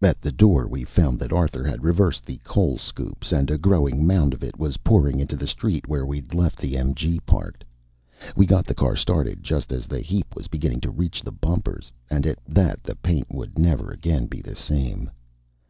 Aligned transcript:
At 0.00 0.22
the 0.22 0.32
door, 0.32 0.66
we 0.66 0.82
found 0.84 1.18
that 1.20 1.30
Arthur 1.30 1.62
had 1.62 1.84
reversed 1.84 2.24
the 2.24 2.38
coal 2.42 2.78
scoops 2.78 3.32
and 3.32 3.50
a 3.50 3.58
growing 3.58 4.06
mound 4.06 4.32
of 4.32 4.42
it 4.42 4.58
was 4.58 4.78
pouring 4.78 5.20
into 5.20 5.36
the 5.36 5.46
street 5.46 5.86
where 5.86 6.06
we'd 6.06 6.32
left 6.32 6.56
the 6.58 6.72
MG 6.72 7.20
parked. 7.26 7.64
We 8.34 8.46
got 8.46 8.64
the 8.66 8.72
car 8.74 8.96
started 8.96 9.42
just 9.42 9.72
as 9.74 9.86
the 9.86 10.00
heap 10.00 10.34
was 10.34 10.48
beginning 10.48 10.80
to 10.88 10.90
reach 10.90 11.20
the 11.22 11.32
bumpers, 11.32 11.92
and 12.08 12.24
at 12.26 12.38
that 12.48 12.82
the 12.82 12.96
paint 12.96 13.26
would 13.30 13.58
never 13.58 13.90
again 13.90 14.24
be 14.24 14.40
the 14.40 14.56
same. 14.56 15.10